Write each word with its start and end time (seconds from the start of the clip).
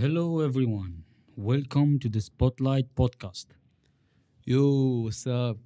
Hello 0.00 0.40
everyone. 0.40 1.04
Welcome 1.36 2.00
to 2.00 2.08
the 2.08 2.20
Spotlight 2.20 2.88
podcast. 2.96 3.46
Yo 4.46 4.64
what's 5.06 5.43
up 5.43 5.56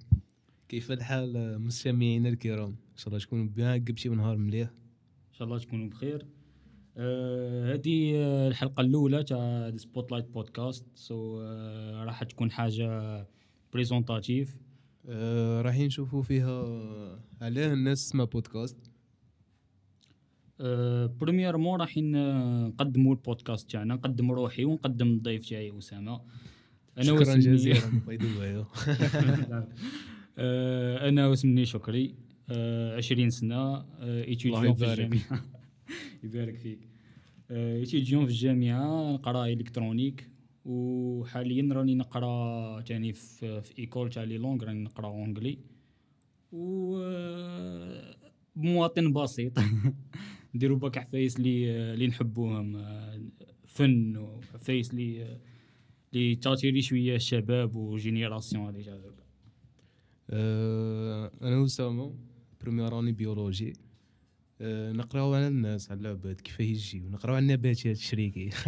كيف 0.69 0.91
الحال 0.91 1.61
مستمعينا 1.61 2.29
الكرام؟ 2.29 2.69
إن 2.69 2.97
شاء 2.97 3.07
الله 3.07 3.19
تكونوا 3.19 3.45
bien 3.45 3.85
قبشي 3.85 4.09
نهار 4.09 4.37
مليح. 4.37 4.69
إن 4.69 5.33
شاء 5.33 5.47
الله 5.47 5.59
تكونوا 5.59 5.89
بخير. 5.89 6.25
آه 6.97 7.73
هذه 7.73 8.13
آه، 8.15 8.47
الحلقة 8.47 8.81
الأولى 8.81 9.23
تاع 9.23 9.71
Spotlight 9.77 10.29
بودكاست 10.29 10.85
so 10.95 11.41
راح 12.03 12.23
تكون 12.23 12.51
حاجة 12.51 13.27
présentative 13.73 14.57
آه 15.09 15.61
راح 15.61 15.77
نشوفوا 15.77 16.21
فيها 16.21 16.65
علاه 17.41 17.73
الناس 17.73 18.05
تسمع 18.05 18.23
بودكاست 18.23 18.88
Premièrement 21.19 21.79
راح 21.81 21.97
نقدموا 21.97 23.11
البودكاست 23.15 23.71
تاعنا 23.71 23.93
نقدم 23.95 24.31
روحي 24.31 24.65
ونقدم 24.65 25.07
الضيف 25.07 25.49
تاعي 25.49 25.77
أسامة. 25.77 26.21
شكرا 26.99 27.19
واسمي- 27.19 27.39
جزيلا 27.39 27.79
آه، 30.37 31.07
أنا 31.09 31.27
واسمني 31.27 31.65
شكري 31.65 32.15
آه، 32.49 32.97
20 32.97 33.29
سنة 33.29 33.75
الله 33.77 34.23
étudiant 34.23 34.73
في. 34.73 34.93
الجامعة. 34.93 35.43
يبارك 36.23 36.55
فيك. 36.55 36.79
étudiant 37.51 38.25
في 38.25 38.31
الجامعة 38.31 39.11
نقرأ 39.13 39.45
électronique 39.45 40.29
وحاليا 40.65 41.73
راني 41.73 41.95
نقرأ 41.95 42.81
تاني 42.81 43.13
في, 43.13 43.61
في 43.61 43.79
école 43.79 44.09
تاع 44.09 44.23
les 44.23 44.37
langues 44.37 44.63
راني 44.63 44.83
نقرأ 44.83 45.07
anglais 45.07 45.57
و 46.51 46.97
آه، 47.01 48.15
مواطن 48.55 49.13
بسيط. 49.13 49.53
نديرو 50.55 50.75
بالك 50.75 50.97
عفايس 50.97 51.37
اللي 51.37 51.71
اللي 51.93 52.07
نحبوهم 52.07 52.75
آه، 52.75 53.21
فن 53.67 54.17
وعفايس 54.17 54.91
اللي 54.91 55.39
اللي 56.13 56.35
تعطيني 56.35 56.81
شوية 56.81 57.15
الشباب 57.15 57.75
و 57.75 57.84
génération 57.84 58.69
اللي 58.69 58.81
جا 58.81 58.97
درك. 58.97 59.13
آه 60.29 61.31
أنا 61.41 61.65
اسامه 61.65 62.15
première 62.61 62.89
راني 62.93 63.11
biologie 63.11 63.73
نقراو 64.61 65.33
على 65.33 65.47
الناس 65.47 65.91
على 65.91 65.99
العباد 65.99 66.41
كيف 66.41 66.59
يجيو 66.59 67.09
نقراو 67.09 67.35
على 67.35 67.43
النباتات 67.43 67.85
الشريكي. 67.97 68.49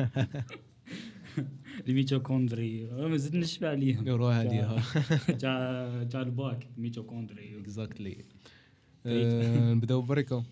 ال 1.87 1.94
mitochondrie. 1.94 2.87
آه، 2.91 3.07
ما 3.07 3.17
زدت 3.17 3.35
نشفى 3.35 3.67
عليهم. 3.67 4.03
نروح 4.03 4.35
عليها. 4.35 4.83
تاع 5.41 6.03
تاع 6.03 6.21
الباك 6.27 6.67
ال 6.77 6.83
mitochondrie. 6.83 7.59
exactly 7.59 8.25
آه 9.05 9.73
نبداو 9.73 10.01
بريكا 10.01 10.35
آه، 10.35 10.43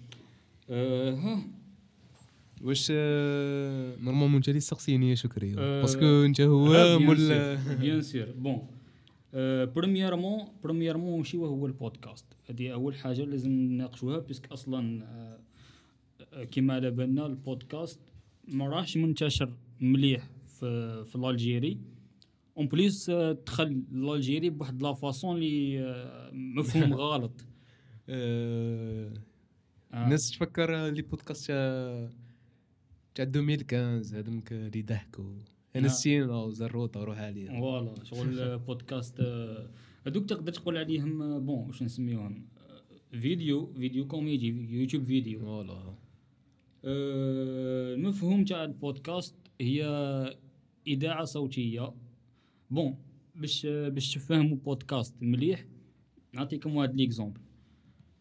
ها. 0.70 1.44
واش 2.62 2.88
آه، 2.96 3.96
normalement 3.96 4.36
انت 4.36 4.48
اللي 4.50 4.60
تسقسيني 4.60 5.10
يا 5.10 5.16
شكري. 5.16 5.56
آه، 5.58 5.82
parce 5.82 5.97
que 5.97 6.06
انت 6.26 6.42
هو 6.42 7.00
مول 7.00 7.18
بيان 7.80 8.02
sûr 8.02 8.26
bon 8.38 8.68
premièrement 9.76 10.48
premièrement 10.64 11.20
وشي 11.20 11.38
هو 11.38 11.66
البودكاست. 11.66 12.26
هذه 12.50 12.74
أول 12.74 12.96
حاجة 12.96 13.22
لازم 13.26 13.52
نناقشوها 13.52 14.20
parce 14.20 14.41
que 14.41 14.54
أصلا 14.54 15.04
كما 16.52 16.74
على 16.74 16.92
بالنا 16.92 17.26
البودكاست 17.26 18.00
ما 18.48 18.68
راهش 18.68 18.98
منتشر 18.98 19.54
مليح 19.82 20.30
في 20.48 21.04
في 21.06 21.16
الجيري 21.16 21.78
اون 22.58 22.68
بليس 22.68 23.10
دخل 23.46 23.84
الجيري 23.94 24.50
بواحد 24.50 24.84
لا 24.84 24.94
فاصون 24.94 25.38
اللي 25.38 25.80
مفهوم 26.34 26.94
غلط. 27.04 27.46
آه، 29.94 29.96
آه. 29.96 30.04
الناس 30.04 30.32
تفكر 30.32 30.88
لي 30.88 31.02
بودكاست 31.02 31.48
تاع 31.48 32.10
تاع 33.16 33.26
2015 33.26 34.20
هذوك 34.20 34.52
اللي 34.54 34.82
ضحكوا 34.82 35.34
أنا 35.76 35.84
آه. 35.84 35.90
السين 35.92 36.24
أو 36.30 36.52
زروطه 36.52 37.04
روح 37.04 37.20
عليها 37.20 37.60
فوالا 37.60 38.04
شغل 38.10 38.40
آه، 38.40 38.56
بودكاست 38.56 39.20
آه، 39.20 39.70
هذوك 40.08 40.26
تقدر 40.30 40.52
تقول 40.52 40.78
عليهم 40.78 41.22
آه، 41.22 41.40
بون 41.40 41.68
واش 41.68 41.84
نسميوهم؟ 41.84 42.46
آه، 43.14 43.18
فيديو 43.20 43.74
فيديو 43.74 44.08
كوميدي 44.08 44.48
يوتيوب 44.48 45.04
فيديو. 45.04 45.40
فوالا. 45.40 45.74
آه، 46.86 47.94
المفهوم 47.94 48.46
تاع 48.46 48.64
البودكاست 48.64 49.36
هي 49.62 49.86
إذاعة 50.88 51.24
صوتية. 51.26 51.94
bon 52.72 52.98
باش 53.36 53.66
باش 53.66 54.14
تفهموا 54.14 54.58
بودكاست 54.58 55.16
مليح 55.22 55.66
نعطيكم 56.34 56.76
واحد 56.76 56.96
l'exemple. 56.96 57.42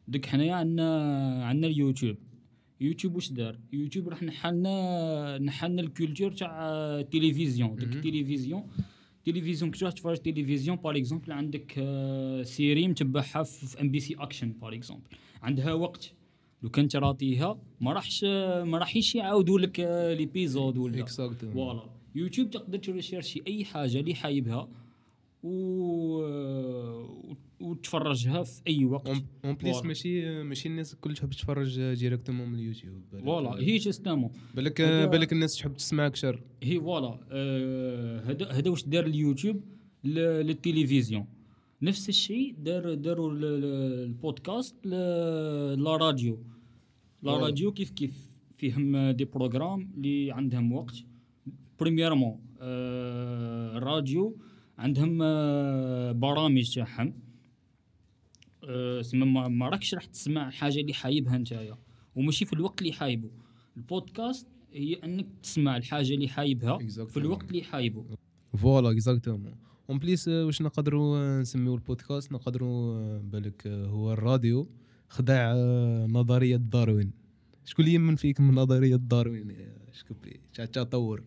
دوك 0.09 0.27
حنايا 0.27 0.55
عندنا 0.55 1.45
عندنا 1.45 1.67
اليوتيوب. 1.67 2.17
يوتيوب 2.81 3.15
واش 3.15 3.33
دار؟ 3.33 3.59
يوتيوب 3.73 4.09
راح 4.09 4.23
نحلنا 4.23 5.39
نحلنا 5.39 5.83
ال 5.83 5.89
culture 5.89 6.33
تاع 6.33 6.69
التلفزيون 6.71 7.71
مهم. 7.71 7.79
التلفزيون 7.79 8.63
تلفزيون 9.25 9.71
كي 9.71 9.91
تفرج 9.91 10.17
تلفزيون 10.17 10.77
par 10.77 10.97
exemple 10.97 11.33
عندك 11.33 11.75
آه، 11.79 12.43
série 12.43 12.89
متبعها 12.89 13.43
في 13.43 13.81
MBC 13.81 14.15
Action 14.15 14.53
par 14.53 14.75
exemple 14.75 15.05
عندها 15.43 15.73
وقت. 15.73 16.13
لو 16.63 16.71
كان 16.71 16.89
تراطيها 16.89 17.59
ما 17.81 17.93
راحش 17.93 18.25
ما 18.65 18.79
راحش 18.79 19.15
يعاودوا 19.15 19.59
لك 19.59 19.81
آه، 19.81 20.15
l'épisode 20.15 20.79
ولا. 20.79 20.97
voilà 21.53 21.83
يوتيوب 22.15 22.51
تقدر 22.51 22.79
تريشيرشي 22.79 23.43
أي 23.47 23.65
حاجة 23.65 24.01
اللي 24.01 24.15
حايبها. 24.15 24.69
و... 25.43 25.49
وتفرجها 27.61 28.43
في 28.43 28.61
أي 28.67 28.85
وقت. 28.85 29.09
en 29.45 29.55
plus. 29.55 29.83
ماشي 29.85 30.43
ماشي 30.43 30.69
الناس 30.69 30.95
الكل 30.95 31.15
تحب 31.15 31.31
تتفرج 31.31 31.81
directement 31.95 32.49
من 32.49 32.55
اليوتيوب. 32.59 33.03
voilà 33.25 33.51
هي 33.61 33.77
justement 33.77 34.31
بالك 34.55 34.81
هذا- 34.81 35.07
بالك 35.07 35.33
الناس 35.33 35.57
تحب 35.57 35.77
تسمع 35.77 36.07
أكثر. 36.07 36.43
هي 36.63 36.81
voilà 36.81 37.21
آه، 37.31 38.21
هذا 38.21 38.47
هذا 38.53 38.71
واش 38.71 38.85
دار 38.85 39.07
اليوتيوب؟ 39.07 39.61
للتلفزيون. 40.05 41.27
نفس 41.83 42.09
الشيء 42.09 42.55
دار 42.59 42.95
داروا 42.95 43.33
ال- 43.33 43.45
ال- 43.45 44.05
البودكاست 44.05 44.75
la 44.87 45.97
radio. 45.97 46.39
la. 47.23 47.37
radio 47.37 47.73
كيف 47.73 47.91
كيف؟ 47.91 48.29
فيهم 48.59 49.11
des 49.11 49.25
programmes 49.25 49.91
اللي 49.97 50.33
عندهم 50.33 50.73
وقت. 50.73 50.95
premièrement 51.81 52.41
آه، 52.61 53.77
الراديو 53.77 54.37
عندهم 54.79 55.19
آه، 55.23 56.13
برامج 56.13 56.75
تاعهم 56.75 57.15
آه، 58.65 59.03
سما 59.03 59.25
ما- 59.49 59.69
راكش 59.69 59.95
راح 59.95 60.05
تسمع 60.05 60.51
حاجة 60.51 60.81
اللي 60.81 60.95
حايبها 60.95 61.39
نتايا. 61.39 61.79
وماشي 62.17 62.45
في 62.45 62.53
الوقت 62.53 62.81
اللي 62.83 62.93
حايبه 62.93 63.31
البودكاست 63.77 64.47
هي 64.73 64.95
إنك 64.95 65.27
تسمع 65.43 65.77
الحاجة 65.77 66.15
اللي 66.15 66.29
حايبها 66.29 66.79
في. 66.79 67.17
الوقت 67.17 67.51
اللي 67.51 67.63
حايبه 67.63 68.05
voilà 68.57 68.91
exactement 68.91 69.55
en 69.91 69.99
plus 69.99 70.29
واش 70.29 70.63
نقدروا 70.63 71.19
آه، 71.19 71.41
نسميو 71.41 71.75
البودكاست؟ 71.75 72.33
نقدروا 72.33 73.19
بالك 73.19 73.67
هو 73.67 74.13
الراديو. 74.13 74.69
خدع 75.09 75.55
نظرية 76.07 76.57
داروين. 76.57 77.11
شكون 77.65 77.85
اللي 77.85 77.95
يمن 77.95 78.17
فيك 78.17 78.41
من 78.41 78.55
نظرية 78.55 78.97
داروين 78.97 79.57
تاع 80.55 80.65
التطور 80.65 81.23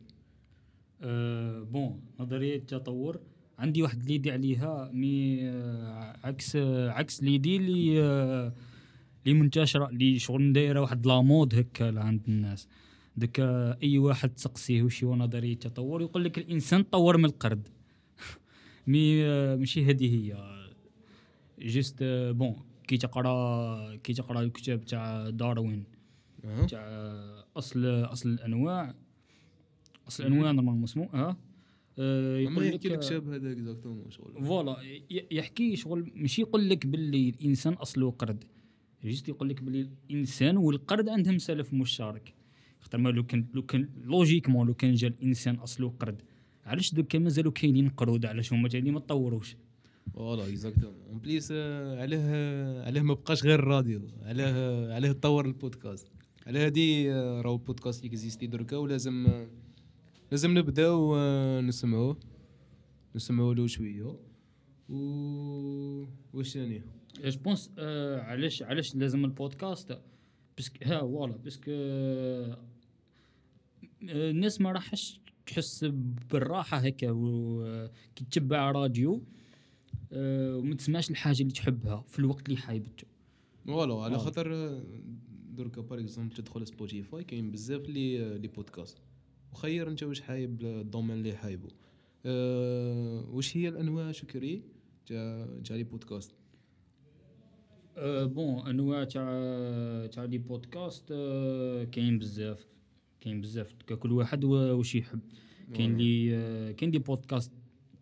أه 1.02 1.60
bon 1.64 2.02
نظرية 2.20 2.56
التطور 2.56 3.20
عندي 3.62 3.84
واحد 3.84 4.04
l'idée 4.04 4.32
عليها 4.32 4.90
mais 4.94 5.40
آه، 5.50 6.18
عكس 6.24 6.56
آه، 6.56 6.90
عكس 6.90 7.24
l'idée 7.24 7.58
اللي 7.58 8.02
آه، 8.04 8.54
اللي 9.26 9.40
منتشرة 9.40 9.90
اللي 9.90 10.20
شغل 10.20 10.54
دايره 10.54 10.80
واحد 10.82 11.08
la 11.08 11.24
mode 11.24 11.56
هكا 11.56 12.00
عند 12.00 12.22
الناس. 12.28 12.68
دك 13.18 13.40
آه، 13.40 13.78
أي 13.84 13.98
واحد 13.98 14.30
تسقسيه 14.30 14.84
وش 14.84 15.04
هو 15.04 15.16
نظريه 15.16 15.54
التطور 15.54 16.02
يقول 16.02 16.24
لك 16.24 16.38
الإنسان 16.38 16.84
طور 16.84 17.18
من 17.18 17.26
القرد. 17.26 17.68
mais 18.88 19.26
آه، 19.26 19.56
ماشي 19.56 19.86
هذه 19.86 20.16
هي. 20.16 20.38
juste 21.60 21.98
آه، 22.02 22.32
bon 22.32 22.56
كي 22.88 22.98
تقرا 22.98 23.96
كي 23.96 24.14
تقرا 24.14 24.42
الكتاب 24.42 24.86
تاع 24.86 25.30
داروين. 25.30 25.84
تاع 26.70 26.82
أصل 27.58 27.86
أصل 27.86 28.30
الأنواع 28.30 28.94
أصل 30.08 30.24
الأنواع 30.24 30.52
normalement 30.52 30.84
اسمه 30.84 31.10
ها 31.14 31.20
آه، 31.30 31.38
ما 32.02 32.40
يقول 32.40 32.66
يحكي 32.66 32.90
لك 32.90 33.02
شاب 33.02 33.30
هذا 33.30 33.52
exactement 33.52 34.10
شغل. 34.12 34.46
voilà 34.46 34.78
يحكي 35.32 35.76
شغل 35.76 36.12
ماشي 36.16 36.42
يقول 36.42 36.70
لك 36.70 36.88
باللي 36.88 37.30
الإنسان 37.30 37.74
أصله 37.74 38.12
قرد 38.12 38.44
juste 39.04 39.30
يقول 39.30 39.50
لك 39.50 39.64
باللي 39.64 39.90
الإنسان 40.10 40.58
والقرد 40.58 41.10
عندهم 41.10 41.38
سلف 41.38 41.74
مشترك. 41.74 42.34
خاطر 42.80 42.98
ما 42.98 43.10
لو 43.10 43.24
كان 43.24 43.46
لو 43.54 43.62
كان 43.62 43.90
logiquement 44.04 44.68
لو 44.68 44.74
كان 44.74 44.94
جا 44.94 45.08
الإنسان 45.08 45.56
أصله 45.56 45.90
قرد 46.00 46.22
علاش 46.66 46.94
دوكا 46.94 47.20
مازالوا 47.20 47.52
كاينين 47.52 47.90
قرود 47.90 48.26
علاش 48.26 48.54
هما 48.54 48.70
تاني 48.70 48.92
ما 48.92 49.00
تطوروش 49.00 49.56
voilà 50.14 50.48
exactement 50.48 51.02
en 51.10 51.20
plus 51.20 51.50
آه، 51.52 52.02
علاه 52.02 52.20
آه، 52.22 52.86
علاه 52.86 53.02
ما 53.02 53.14
بقاش 53.14 53.44
غير 53.44 53.60
الراديو 53.60 54.02
علاه 54.22 54.52
آه، 54.52 54.94
علاه 54.96 55.12
تطور 55.12 55.46
البودكاست. 55.46 56.08
على 56.48 56.60
هادي 56.60 57.14
آه، 57.14 57.42
راهو 57.42 57.56
البودكاست 57.56 58.06
existé 58.06 58.48
دركا 58.48 58.78
ولازم 58.78 59.28
آه، 59.28 59.48
لازم 60.32 60.58
نبداو 60.58 61.16
آه، 61.16 61.62
نسمعوه 61.62 62.18
نسمعوا 63.16 63.54
له 63.54 63.68
شوية. 63.68 64.16
و 64.90 64.96
واش 66.34 66.50
ثاني؟ 66.54 66.82
je 67.26 67.40
pense 67.40 67.72
آه 67.78 68.22
علاش 68.22 68.64
علاش 68.64 68.96
لازم 68.96 69.26
البودكاست؟ 69.26 69.98
parce 70.58 70.69
que 70.69 70.76
ها 70.86 71.00
voilà. 71.00 71.38
parce 71.38 71.54
que 71.54 71.64
آه 71.72 72.58
الناس 74.04 74.62
ما 74.62 74.72
راحش 74.72 75.20
تحس 75.46 75.86
بالراحة 76.32 76.78
هكا 76.78 77.12
و- 77.12 77.88
كي 78.16 78.26
تتبع 78.26 78.72
راديو 78.72 79.24
آه، 80.14 80.58
وما 80.58 80.76
تسمعش 80.76 81.10
الحاجة 81.10 81.42
اللي 81.42 81.52
تحبها 81.54 82.04
في 82.08 82.20
الوقت 82.20 82.50
اللي 82.50 82.60
حايبته 82.60 83.08
voilà. 83.68 83.96
على. 84.04 84.20
خاطر 84.20 84.54
آه، 84.56 84.84
دركا 85.54 85.82
par 85.82 86.00
exemple 86.00 86.36
تدخل 86.36 86.68
Spotify 86.68 87.24
كاين 87.24 87.52
بزاف 87.52 87.90
les 87.90 88.38
les 88.38 88.48
podcasts 88.48 88.98
وخير 89.52 89.88
انت 89.88 90.04
واش 90.04 90.22
حايب 90.22 90.62
ال 90.62 90.69
domaine 90.69 91.18
اللي 91.18 91.36
حايبه 91.36 91.68
أه 92.26 93.26
واش 93.30 93.58
هي 93.58 93.68
الأنواع 93.70 94.12
شكري 94.12 94.64
تاع 95.06 95.48
تاع 95.66 95.76
les 95.76 95.84
podcasts؟ 95.84 96.36
أه 97.98 98.26
bon 98.26 98.68
أنواع 98.68 99.04
تاع 99.04 99.26
تاع 100.08 100.24
les 100.24 100.38
podcasts 100.38 101.12
أه 101.12 101.84
كاين 101.84 102.20
بزاف. 102.20 102.68
كاين 103.22 103.42
بزاف 103.42 103.74
كل 104.00 104.12
واحد 104.12 104.44
واش 104.44 104.96
يحب. 104.96 105.20
كاين 105.74 105.98
les 105.98 106.36
أه 106.36 106.72
كاين 106.72 106.92
les 106.92 107.00
podcasts 107.00 107.52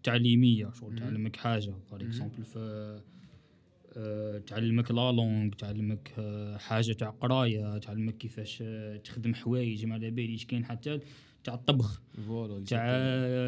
تعليمية 0.04 0.72
شغل. 0.80 1.00
تعلمك 1.00 1.36
حاجة. 1.36 1.70
مم. 1.70 1.98
exemple 2.02 2.58
تعلمك 4.48 4.92
la 4.92 5.12
langue 5.12 5.54
تعلمك 5.54 6.12
حاجة 6.58 6.94
تاع 6.94 7.10
قراية 7.10 7.78
تعلمك 7.78 8.18
كيفاش 8.18 8.64
تخدم 9.04 9.34
حوايج 9.34 9.86
ما 9.86 9.94
على 9.94 10.12
باليش. 10.12 10.46
كاين 10.46 10.66
حتى 10.66 11.00
تاع 11.44 11.54
الطبخ. 11.54 12.02
voilà 12.28 12.66
تاع 12.66 12.82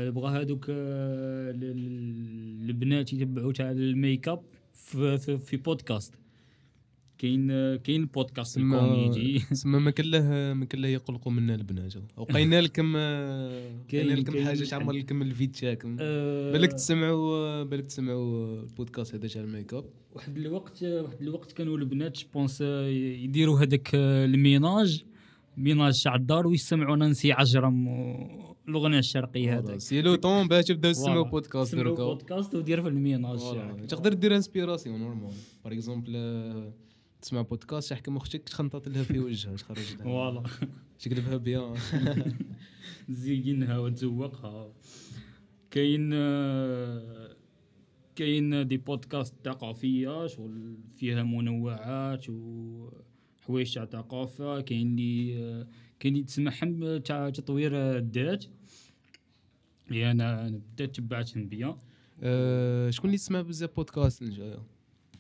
بغا 0.10 0.30
هذوك 0.42 0.66
آه، 0.70 1.52
ال- 1.52 1.64
ال- 1.64 2.70
البنات 2.70 3.14
يتبعوا 3.14 3.54
تاع 3.54 3.72
ال 3.72 3.83
make 3.83 4.28
up 4.28 4.42
في, 4.74 5.18
في, 5.18 5.38
في 5.38 5.58
بودكاست. 5.58 6.14
كاين 7.18 7.52
آه، 7.52 7.76
كاين 7.76 8.06
بودكاست 8.06 8.58
الكوميدي. 8.58 9.40
سما 9.40 9.80
ما 9.80 9.92
كله 9.92 10.22
ما 10.54 10.66
كله 10.66 10.88
يقلقوا 10.88 11.32
منا 11.32 11.56
البنات. 11.56 11.94
لقينا 12.18 12.62
لكم 12.62 12.94
آه، 12.98 13.72
كاين- 13.90 14.08
قينا 14.10 14.20
لكم 14.20 14.44
حاجة. 14.46 14.64
تعمر 14.64 14.94
لكم 14.94 15.22
ال 15.22 15.28
vide 15.28 15.52
تاعكم. 15.52 15.98
آه، 16.00 16.52
بالك 16.52 16.74
تسمعوا 16.74 17.64
بالك 17.64 17.86
تسمعوا 17.86 18.62
البودكاست 18.62 19.16
هذا 19.16 19.28
تاع 19.28 19.42
ال 19.42 19.48
make 19.48 19.74
up. 19.74 19.86
واحد 20.14 20.38
الوقت 20.38 20.84
واحد 20.84 21.22
الوقت 21.22 21.52
كانوا 21.52 21.78
البنات 21.78 22.18
je 22.18 22.30
pense 22.30 22.62
يديروا 22.62 23.60
هذاك 23.60 23.90
آه، 23.96 24.26
ال 24.26 24.35
ménage. 24.36 25.04
ménage 25.58 26.04
تاع 26.04 26.16
الدار 26.16 26.48
ويسمعوا 26.48 26.96
نانسي 26.96 27.32
عجرم 27.32 27.88
والأغنية 27.88 29.00
الشرقية. 29.00 29.58
هذاك 29.60 29.80
c'est 29.80 30.02
le 30.02 30.16
temps 30.16 30.48
باش 30.48 30.66
تبداو 30.66 30.92
تسمعوا. 30.92 31.24
بودكاست 31.26 31.76
دركا 31.76 32.04
بودكاست 32.04 32.56
ودير 32.56 32.82
في 32.82 32.88
ال 32.88 32.94
ménage. 32.94 33.40
تاعك. 33.40 33.86
تقدر 33.86 34.14
دير 34.14 34.36
inspiration 34.36 35.00
normal 35.00 35.34
par 35.64 35.74
exemple 35.74 36.72
تسمع 37.22 37.42
بودكاست 37.42 37.92
يحكم 37.92 38.18
أختك 38.18 38.44
تخنطط 38.44 38.88
لها 38.88 39.04
في 39.04 39.20
وجهها 39.20 39.56
تخرج 39.56 39.96
لها 39.96 40.04
voilà 40.04 40.44
تقلبها 41.00 41.38
bien 41.38 41.76
تزينها 43.08 43.78
وتزوقها 43.78 44.74
كاين 45.72 46.10
كاين 48.16 48.68
des 48.68 48.78
podcasts 48.78 49.36
ثقافيه 49.46 50.28
شغل 50.28 50.78
فيها 50.96 51.24
منوعات 51.24 52.26
وحوايج 53.44 53.74
تاع 53.74 53.86
ثقافة 53.86 54.62
كاين 54.62 54.88
اللي 54.88 55.44
آه، 55.44 55.68
كاين 56.00 56.14
اللي 56.14 56.26
تسمعهم 56.26 56.98
تاع 56.98 57.30
تطوير 57.30 57.72
الذات. 57.76 58.46
اللي 59.92 60.12
أنا 60.12 60.48
أنا 60.48 60.62
بدات 60.74 60.96
تبعتهم 60.96 61.48
بيا 61.48 61.78
آه، 62.24 62.90
شكون 62.90 63.06
اللي 63.10 63.18
تسمع 63.18 63.42
بزاف 63.42 63.76
بودكاست 63.76 64.22
الجاية؟ 64.22 64.64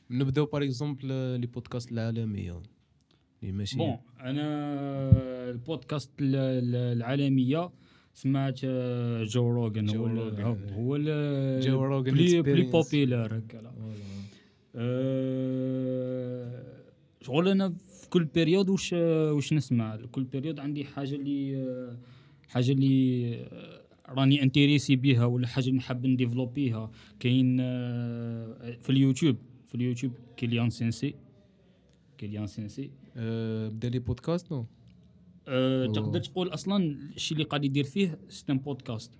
نبدأو 0.09 0.45
par 0.45 0.63
exemple 0.63 1.07
les 1.39 1.47
podcasts 1.47 1.91
العالمية. 1.91 2.61
اللي 3.43 3.51
ماشي 3.53 3.77
bon 3.77 3.97
أنا 4.19 4.49
البودكاست 5.49 6.11
ال- 6.21 6.35
ال- 6.35 6.75
العالمية 6.97 7.71
سمعت 8.13 8.59
آه، 8.63 9.23
Joe 9.23 9.49
Rogan 9.49 9.85
جو 9.85 10.05
هو 10.05 10.07
ال-. 10.07 10.73
هو 10.73 10.95
ال- 10.95 11.61
Joe 11.61 11.83
Rogan 11.85 12.11
plus 12.13 12.41
plus. 12.41 12.61
populaire 12.71 13.37
هكا 13.37 13.61
شغل 17.21 17.47
أنا 17.47 17.73
كل 18.11 18.23
période 18.25 18.69
واش 18.69 18.93
واش 18.93 19.53
نسمع 19.53 19.95
كل 20.11 20.23
période 20.23 20.59
عندي 20.59 20.85
حاجة 20.85 21.15
اللي 21.15 21.97
حاجة 22.47 22.71
اللي 22.71 23.47
راني 24.09 24.43
intéressé 24.43 24.95
بيها 24.95 25.25
ولا 25.25 25.47
حاجة 25.47 25.69
اللي 25.69 25.81
حاب 25.81 26.05
نديفلوبيها 26.07 26.91
كاين 27.19 27.57
في 28.81 28.89
اليوتيوب 28.89 29.35
في 29.67 29.75
اليوتيوب 29.75 30.13
كيليان 30.37 30.69
سينسي 30.69 31.15
كيليان 32.17 32.47
سينسي 32.47 32.91
آه، 33.17 33.69
بدا 33.69 33.89
les 33.89 33.99
podcasts 33.99 34.51
non 34.51 34.65
أه. 35.47 35.85
تقدر 35.85 36.19
تقول 36.19 36.53
أصلا 36.53 36.97
الشيء 37.15 37.37
اللي 37.37 37.47
قاعد 37.49 37.65
يدير 37.65 37.83
فيه 37.83 38.19
système 38.29 38.57
بودكاست 38.57 39.11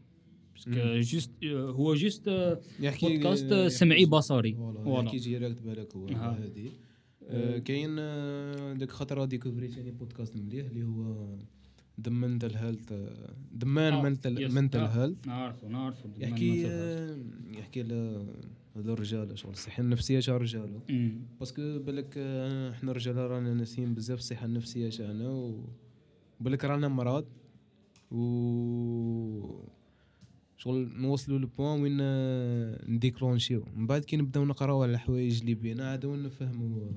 parce 0.55 0.80
que. 0.80 0.99
juste 0.99 1.31
هو 1.45 1.93
juste 1.95 2.29
بودكاست 2.29 3.45
يحكي- 3.51 3.69
سمعي 3.69 4.05
بصري 4.05 4.53
voilà. 4.53 5.05
يحكي 5.05 5.17
direct 5.17 5.61
بالك 5.61 5.95
هو 5.95 6.07
ها. 6.07 6.39
آه، 7.29 7.57
كاين 7.57 7.95
آه، 7.99 8.73
ديك 8.73 8.91
خطره 8.91 9.25
ديكوفري 9.25 9.67
ثاني 9.67 9.91
بودكاست 9.91 10.35
مليح 10.35 10.65
اللي 10.65 10.83
هو 10.83 11.25
the 12.01 12.09
health 12.57 12.93
the 13.57 13.65
man. 13.65 14.03
mental 14.03 14.79
آه. 14.79 14.87
health 14.87 15.27
نعرفه 15.27 15.67
نعرفه 15.67 16.09
يحكي 16.17 16.67
آه، 16.67 17.17
يحكي 17.51 17.81
على 17.81 18.25
هذا 18.75 18.93
الرجال 18.93 19.39
شغل 19.39 19.51
الصحة 19.51 19.81
النفسية 19.81 20.19
تاع 20.19 20.35
الرجال. 20.35 20.79
parce 21.39 21.64
que 21.64 21.79
بالك 21.79 22.17
إحنا 22.17 22.91
الرجال 22.91 23.15
رانا 23.15 23.53
ناسيين 23.53 23.93
بزاف 23.93 24.19
الصحة 24.19 24.45
النفسية 24.45 24.89
تاعنا 24.89 25.29
و 25.29 25.59
بالك 26.39 26.65
رانا 26.65 26.87
مرض 26.87 27.25
و 28.11 28.21
شغل 30.63 30.89
نوصلوا 30.95 31.39
ل 31.39 31.46
point 31.46 31.81
وين 31.81 31.97
آه، 32.01 32.85
نديكلونشيو 32.87 33.65
من 33.75 33.87
بعد 33.87 34.05
كي 34.05 34.17
نبداو 34.17 34.45
نقراو 34.45 34.83
على 34.83 34.91
الحوايج 34.91 35.39
اللي 35.39 35.53
بينا 35.53 35.91
عاد 35.91 36.05
نفهموا 36.05 36.91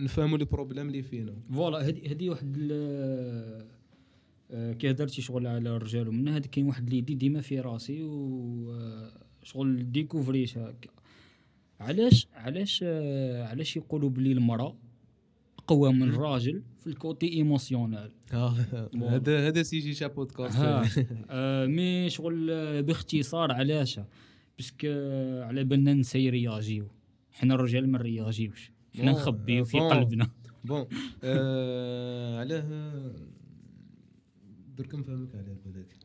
نفهموا 0.00 0.38
les 0.38 0.44
problèmes 0.44 0.88
اللي 0.88 1.02
فينا. 1.02 1.34
voilà 1.52 1.80
هذه 1.88 2.30
واحد 2.30 2.54
ال- 2.58 3.66
آه، 4.50 4.72
كي 4.72 4.90
هدرتي 4.90 5.22
شغل 5.22 5.46
على 5.46 5.76
الرجال 5.76 6.08
ومن 6.08 6.28
هذا 6.28 6.46
كاين 6.46 6.66
واحد 6.66 6.90
l'idée 6.90 7.14
ديما 7.14 7.40
في 7.40 7.60
راسي 7.60 8.02
وشغل 8.02 9.92
ديكوفريت 9.92 10.58
هكا 10.58 10.90
علاش 11.80 12.28
علاش 12.34 12.80
آه، 12.86 13.44
علاش 13.46 13.76
يقولوا 13.76 14.10
بلي 14.10 14.32
المرأة 14.32 14.76
اقوى 15.60 15.92
من 15.92 16.02
الراجل 16.02 16.62
في 16.80 16.86
ال 16.86 16.95
côté 16.95 17.32
émotionnel. 17.32 18.12
هذا 18.32 19.48
هذا 19.48 19.62
sujet 19.62 19.94
تاع 19.94 20.08
بودكاست 20.08 20.58
آه، 21.30 21.66
mais 21.66 22.10
شغل 22.10 22.50
آه، 22.50 22.80
باختصار 22.80 23.52
علاش؟ 23.52 24.00
parce 24.58 24.75
que 24.75 24.86
آه، 24.86 25.44
على 25.44 25.64
بالنا 25.64 25.94
نسا 25.94 26.30
رياجيو. 26.30 26.88
حنا 27.32 27.54
الرجال 27.54 27.88
ما 27.88 27.98
نرياجيوش. 27.98 28.72
حنا 28.96 29.12
نخبيو 29.12 29.60
آه، 29.62 29.64
في. 29.64 29.78
قلبنا. 29.78 30.30
bon 30.64 30.86
آه 31.24 32.40
علاه 32.40 32.64
درك 34.78 34.94
نفهمك 34.94 35.34
علاه 35.34 35.56
بالك 35.66 35.96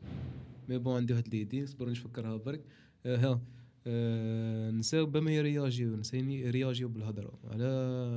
mais 0.68 0.78
bon 0.78 0.96
عندي 0.96 1.12
واحد 1.12 1.28
l'idée 1.34 1.62
نصبر 1.62 1.90
نفكرها 1.90 2.36
برك. 2.36 2.64
آه 3.06 3.16
ها. 3.16 3.40
آه 3.86 4.70
نساو 4.70 5.06
بما 5.06 5.30
يرياجيو 5.30 5.96
نسيني 5.96 6.40
يرياجيو 6.40 6.88
بالهضرة. 6.88 7.38
على 7.50 7.64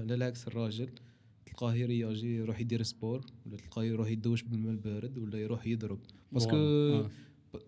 على 0.03 0.13
العكس 0.13 0.47
الراجل. 0.47 0.89
تلقاه 1.59 1.75
يرياجي 1.75 2.35
يروح 2.35 2.59
يدير 2.59 2.83
sport 2.83 3.25
ولا 3.45 3.57
تلقاه 3.57 3.83
يروح 3.83 4.09
يدوش 4.09 4.41
بالماء 4.43 4.71
البارد 4.71 5.17
ولا 5.17 5.39
يروح 5.39 5.67
يضرب 5.67 5.99
parce 6.31 6.45
que. 6.45 6.55
آه. 6.55 7.09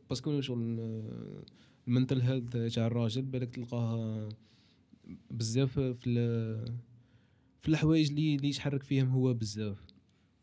parce 0.10 0.30
que 0.30 0.42
شغل 0.42 0.80
المنتل 1.88 2.22
هيلث 2.22 2.74
تاع 2.76 2.88
الراجل 2.88 3.22
بالك 3.22 3.56
تلقاه 3.56 4.30
بزاف 5.32 5.80
في 5.80 5.94
في 7.62 7.70
الحوايج 7.70 8.10
اللي 8.10 8.36
اللي 8.36 8.50
يتحرك 8.50 8.84
فيهم 8.84 9.08
هو 9.10 9.34
بزاف 9.34 9.84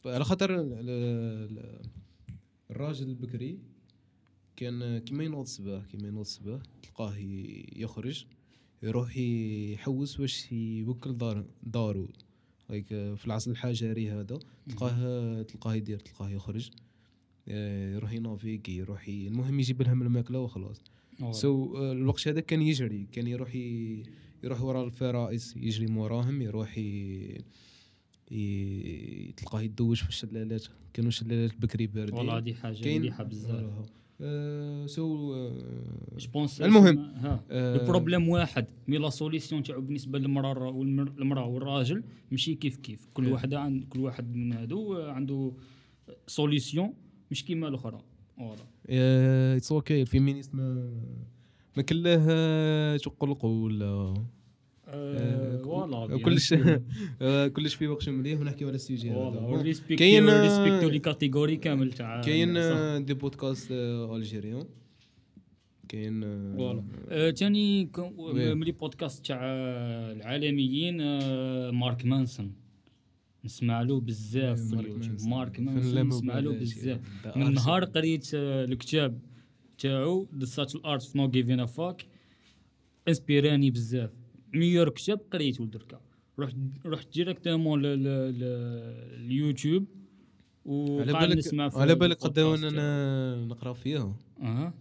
على 0.07 0.25
خاطر 0.25 0.61
ال- 0.61 0.73
ال- 0.73 1.81
الراجل 2.71 3.09
البكري 3.09 3.59
كان 4.57 4.99
كيما 4.99 5.25
ينوض 5.25 5.41
الصباح 5.41 5.85
كيما 5.87 6.09
ينوض 6.09 6.21
الصباح 6.21 6.63
تلقاه 6.83 7.15
يخرج 7.77 8.25
يروح 8.83 9.17
يحوس 9.17 10.21
واش 10.21 10.53
يوكل 10.53 11.17
دار 11.19 11.45
دارو 11.63 12.09
هيك 12.71 12.87
في 12.87 13.27
العصر 13.27 13.51
الحجري 13.51 14.11
هذا 14.11 14.39
تلقاه 14.69 15.43
تلقاه 15.43 15.75
يدير 15.75 15.99
تلقاه 15.99 16.31
يخرج. 16.31 16.71
آه، 17.49 17.95
يروح 17.95 18.13
ينافيكي 18.13 18.77
يروح 18.77 19.09
المهم 19.09 19.61
يجيب 19.61 19.83
لهم 19.83 20.03
الماكلة 20.03 20.39
وخلاص. 20.39 20.83
so 21.31 21.75
so, 21.75 21.79
الوقت 21.79 22.29
هذا 22.29 22.41
كان 22.41 22.63
يجري 22.63 23.07
كان 23.13 23.27
يروح 23.27 23.55
ي... 23.55 24.03
يروح 24.45 24.63
ورا 24.63 24.85
الفرائس 24.85 25.57
يجري 25.57 25.87
موراهم 25.87 26.43
يروح 26.43 26.79
ي... 26.79 27.39
ي... 28.31 29.33
تلقاه 29.37 29.63
يدوش 29.63 30.03
في 30.03 30.09
الشلالات. 30.09 30.67
كانوا 30.93 31.11
شلالات 31.11 31.57
بكري 31.57 31.87
باردين. 31.87 32.19
والله 32.19 32.39
هذه 32.39 32.55
حاجة 32.55 32.99
مليحة 32.99 33.25
بزاف. 33.25 33.91
آه 34.21 34.87
so 34.87 35.35
je 36.19 36.31
pense 36.35 36.63
المهم. 36.63 36.99
ها 36.99 37.45
آه، 37.51 37.77
ال 37.77 37.83
problème 37.83 38.29
واحد 38.29 38.67
mais 38.89 38.99
la 38.99 39.11
solution 39.11 39.63
تاعو 39.63 39.81
بالنسبة 39.81 40.19
للمرأة 40.19 40.69
والمراه 40.69 41.47
والراجل 41.47 42.05
ماشي 42.31 42.55
كيف 42.55 42.77
كيف 42.77 43.07
كل 43.15 43.25
إيه. 43.25 43.33
واحد 43.33 43.55
عند 43.55 43.85
كل 43.85 44.01
واحد 44.01 44.37
من 44.37 44.53
هادو 44.53 45.03
عنده 45.03 45.53
solution 46.27 46.95
مش 47.31 47.45
كيما 47.45 47.69
الأخرى 47.69 48.01
voilà 48.37 48.65
it's 49.57 49.73
okay 49.73 50.03
ال 50.03 50.07
féministes 50.07 50.55
ما 50.55 50.91
ما 51.77 51.85
آه، 52.07 52.97
تقلقوا 52.97 53.65
ولا 53.65 53.87
آه، 53.87 54.27
voilà 54.93 56.19
كلش 56.25 56.53
آه، 57.23 57.47
كلش 57.47 57.75
في 57.75 57.89
وقت 57.89 58.09
مليح 58.09 58.41
ونحكيو 58.41 58.69
على 58.69 58.75
ال 58.75 58.81
sujet 58.81 59.11
هذا. 59.11 59.63
كاين 59.99 60.29
آه، 60.29 60.43
ريسبكتو 60.43 60.89
les 60.89 60.99
catégories 60.99 61.57
كامل 61.57 61.93
تاع 61.93 62.21
كاين. 62.21 62.57
آه، 62.57 62.99
des 62.99 63.15
podcasts 63.15 63.73
آه، 63.73 64.17
الجيريان 64.17 64.65
كاين 65.89 66.25
آه، 66.25 66.55
voilà 66.57 66.83
آه، 67.09 68.13
oui. 68.19 68.55
mais 68.55 68.65
les 68.65 68.73
podcasts 68.73 69.27
تاع 69.27 69.39
العالميين 70.13 71.01
آه، 71.01 71.71
Mark 71.71 72.05
Manson. 72.07 72.53
نسمع 73.45 73.83
له 73.83 74.01
بزاف 74.01 74.61
في 74.61 74.75
Mark 74.75 74.87
اليوتيوب. 74.87 75.09
Manson. 75.11 75.31
Mark 75.31 75.61
Manson 75.61 76.09
نسمع 76.09 76.39
له 76.39 76.53
بزاف. 76.53 77.01
من 77.37 77.53
نهار 77.55 77.85
قريت 77.85 78.31
آه، 78.35 78.65
الكتاب 78.65 79.19
تاعو 79.79 80.29
The 80.39 80.45
Subtle 80.45 80.79
Art 80.85 81.17
Not 81.17 81.29
Giving 81.31 81.67
Fuck 81.67 82.07
انسبيراني 83.09 83.71
بزاف. 83.71 84.11
meilleur 84.55 84.89
كتاب 84.89 85.21
قريته 85.33 85.67
دركا 85.67 86.01
رحت 86.39 86.57
رحت 86.87 87.15
directement 87.15 87.81
اليوتيوب 87.85 89.87
على 90.67 91.13
بالك 91.13 91.77
على 91.77 91.95
بالك 91.95 92.17
قد 92.17 92.39
أنا 92.39 93.45
نقرا 93.45 93.73
فيها 93.73 94.17
أها 94.43 94.75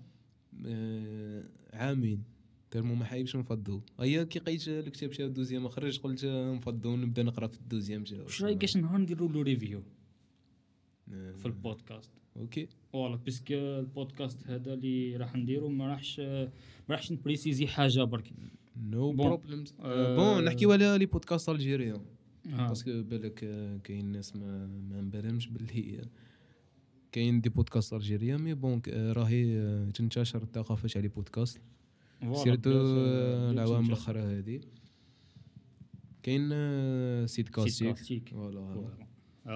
آه، 0.65 1.43
عامين 1.73 2.23
ترمو 2.71 2.95
ما 2.95 3.05
حايبش 3.05 3.35
نفضو 3.35 3.81
هيا 3.99 4.23
كي 4.23 4.39
لقيت 4.39 4.67
الكتاب 4.67 5.11
شاف 5.11 5.27
ال 5.27 5.32
deuxième 5.32 5.67
خرج 5.67 5.99
قلت 5.99 6.25
نفضو 6.25 6.95
نبدا 6.95 7.23
نقرا 7.23 7.47
في 7.47 7.59
ال 7.59 7.64
deuxième 7.64 8.03
جا 8.03 8.23
واش 8.23 8.43
رايك 8.43 8.63
اش 8.63 8.77
نهار 8.77 8.97
نديرو 8.97 9.27
له 9.27 9.41
review 9.41 9.83
آه، 11.13 11.31
في 11.31 11.45
البودكاست 11.45 12.11
okay 12.37 12.67
voilà 12.91 13.15
parce 13.15 13.38
que 13.38 13.51
البودكاست 13.51 14.47
هذا 14.47 14.73
اللي 14.73 15.17
راح 15.17 15.35
نديرو 15.35 15.69
ما 15.69 15.87
راحش 15.87 16.19
ما 16.19 16.49
راحش 16.89 17.11
نبريسيزي 17.11 17.67
حاجة 17.67 18.03
برك 18.03 18.33
no. 18.81 19.11
problems 19.11 19.73
bon 20.15 20.43
نحكيو 20.43 20.71
على 20.71 20.97
les 20.97 21.05
podcasts 21.05 21.49
الجيريان. 21.49 22.01
parce 22.45 22.81
que 22.81 23.03
بالك 23.03 23.33
كاين 23.83 24.11
ناس 24.11 24.35
ما 24.35 24.67
ما 24.67 25.01
مبالمش 25.01 25.47
باللي 25.47 26.01
كاين 27.11 27.41
des 27.41 27.49
podcasts 27.49 27.93
الجيريان 27.93 28.41
mais 28.41 28.53
bon 28.53 28.81
راهي 28.87 29.91
تنتشر 29.93 30.43
الثقافه 30.43 30.87
تاع 30.87 31.01
les 31.01 31.07
podcasts 31.07 31.61
surtout 32.33 32.71
العوام. 33.51 33.85
الاخرى 33.85 34.19
هذه 34.19 34.61
كاين 36.23 36.47
سيد 37.27 37.49
كاستيك. 37.49 38.29
voilà 38.29 38.97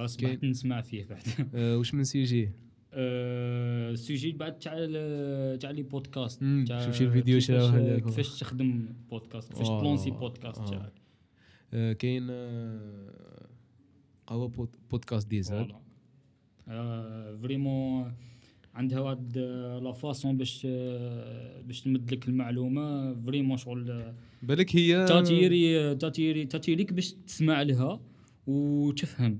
صبحت 0.07 0.43
نسمع 0.43 0.81
فيه 0.81 1.05
بعد 1.05 1.55
واش 1.55 1.93
من 1.93 2.03
sujet 2.03 2.51
آه، 2.93 3.91
ال 3.91 3.98
sujet 3.98 4.31
بعد 4.31 4.59
تاع 4.59 4.73
تاع 5.55 5.71
les 5.71 5.83
podcasts 5.83 6.39
شي 6.91 7.05
الفيديو 7.05 7.39
هذاك. 7.49 8.03
كيفاش 8.03 8.39
تخدم 8.39 8.85
بودكاست 9.09 9.49
كيفاش 9.53 9.67
ت 9.67 9.74
lancer 9.74 10.11
podcast. 10.11 10.61
تاعك. 10.69 10.93
آه، 11.73 11.93
كاين 11.93 12.27
آه، 12.29 13.47
قهوة 14.27 14.47
pod- 14.47 14.75
podcast 14.91 15.27
ديزل 15.27 15.67
vraiment 17.41 18.13
عندها 18.75 18.99
واحد 18.99 19.37
la 19.83 19.91
façon 19.91 20.37
باش 20.37 20.65
باش 21.65 21.81
تمد 21.81 22.13
لك 22.13 22.27
المعلومة. 22.27 23.13
vraiment 23.25 23.57
شغل 23.57 24.13
بالك 24.43 24.75
هي 24.75 25.05
تاتيري 25.05 25.95
تاتيري 25.95 26.45
تاتيريك 26.45 26.93
باش 26.93 27.13
تسمع 27.13 27.61
لها 27.61 27.99
وتفهم 28.47 29.39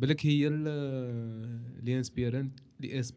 بالك 0.00 0.26
هي 0.26 0.46
ال- 0.48 0.68
اللي 1.78 1.98
inspirante 1.98 2.60
اللي 2.80 3.00
اس 3.00 3.14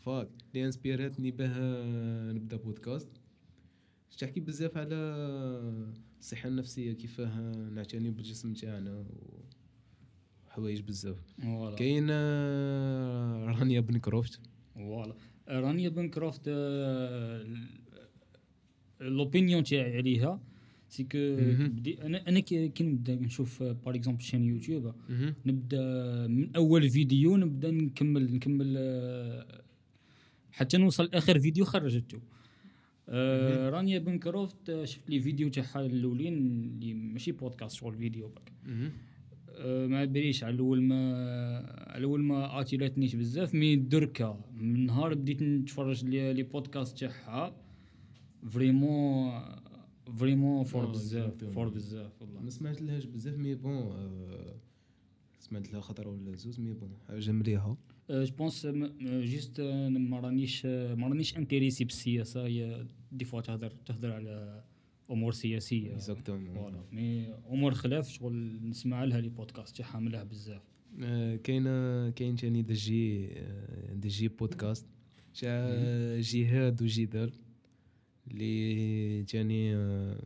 فاك 0.00 0.28
اللي 0.54 0.66
inspir 0.66 1.09
اتني 1.09 1.30
باه 1.30 2.32
نبدا 2.32 2.56
بودكاست. 2.56 3.08
تحكي 4.18 4.40
بزاف 4.40 4.76
على 4.76 4.94
الصحة 6.20 6.48
النفسية 6.48 6.92
كيفاه 6.92 7.52
نعتني 7.74 8.10
بالجسم 8.10 8.52
تاعنا 8.52 9.04
وحوايج 10.46 10.80
بزاف. 10.80 11.16
كاين 11.76 12.06
آه، 12.10 13.44
رانيا 13.44 13.80
بن 13.80 13.98
كروفت 13.98 14.40
voilà. 14.74 15.14
رانيا 15.48 15.88
بنكروفت 15.88 16.42
آه، 16.48 17.46
l'opinion 19.00 19.62
تاعي 19.64 19.96
عليها. 19.96 20.40
c'est 20.88 21.04
que 21.04 21.18
أنا 22.06 22.28
أنا 22.28 22.40
كي 22.40 22.72
نبدا 22.80 23.14
نشوف 23.14 23.62
par 23.62 23.94
exemple 23.94 24.22
chaîne 24.22 24.44
يوتيوب. 24.44 24.94
نبدا 25.46 25.82
من 26.26 26.56
اول 26.56 26.90
فيديو 26.90 27.36
نبدا 27.36 27.70
نكمل 27.70 28.34
نكمل 28.34 28.78
حتى 30.52 30.76
نوصل 30.76 31.04
لاخر 31.04 31.38
فيديو 31.38 31.64
خرجته 31.64 32.18
آه 33.08 33.70
رانيا 33.70 33.98
بنكروفت 33.98 34.84
شفت 34.84 35.10
les 35.10 35.20
vidéos 35.20 35.48
تاعها 35.48 35.86
الاولين 35.86 36.34
اللي 36.36 36.94
ماشي 36.94 37.32
بودكاست 37.32 37.76
شغل 37.76 37.94
فيديو 37.96 38.28
برك. 38.28 38.52
آه، 39.60 39.86
ما 39.86 40.04
بريش 40.04 40.44
على 40.44 40.54
الأول 40.54 40.82
ما 40.82 41.00
على 41.88 41.98
الأول 41.98 42.22
ما 42.22 42.60
attir 42.60 42.87
اتنيش 42.87 43.14
بزاف 43.14 43.54
mais 43.54 43.76
دركا 43.76 44.40
من 44.56 44.86
نهار 44.86 45.14
بديت 45.14 45.42
نتفرج 45.42 46.04
les 46.04 46.42
podcasts 46.42 46.98
تاعها 46.98 47.56
vraiment 48.50 49.30
vraiment 50.16 50.64
fort 50.64 50.86
بزاف. 50.86 51.44
fort 51.44 51.68
بزاف 51.68 52.12
ما 52.22 52.28
والله 52.36 52.50
سمعت 52.50 52.82
لهاش 52.82 53.04
بزاف 53.04 53.36
mais 53.36 53.54
bon 53.54 53.72
آه، 53.72 54.54
سمعت 55.38 55.72
لها 55.72 55.80
خطره 55.80 56.10
ولا 56.10 56.36
زوز 56.36 56.60
mais 56.60 56.72
bon 56.72 56.90
حاجة 57.08 57.30
مليحه 57.30 57.76
je 58.10 58.34
pense 58.38 58.66
juste 59.02 59.60
ما 59.60 60.20
رانيش 60.20 60.66
ما 60.66 61.08
رانيش 61.08 61.36
intéressé 61.36 61.84
بالسياسة 61.84 62.46
هي 62.46 62.86
des 63.12 63.24
fois 63.24 63.40
تهدر 63.40 63.70
تهدر 63.70 64.12
على 64.12 64.64
أمور 65.10 65.32
سياسية. 65.32 65.92
exactement 65.92 66.54
voilà 66.54 66.84
mais 66.92 67.26
أمور 67.50 67.74
خلاف 67.74 68.08
شغل 68.10 68.58
نسمع 68.68 69.04
لها 69.04 69.20
les 69.20 69.28
podcasts 69.28 69.76
تاعها 69.76 69.98
مليح 70.00 70.22
بزاف. 70.22 70.62
آه، 71.02 71.36
كاين 71.36 71.64
كاين 72.10 72.36
تاني 72.36 72.62
دي 72.62 72.74
جي 72.74 73.28
آه، 73.32 73.94
دي 73.94 74.08
جي 74.08 74.28
بودكاست 74.28 74.86
تاع 75.40 75.68
جهاد 76.20 76.82
وجدال 76.82 77.32
اللي 78.30 79.22
تاني 79.24 79.74
آه، 79.76 80.22